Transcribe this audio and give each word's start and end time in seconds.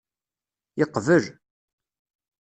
Yeqbel. 0.79 1.25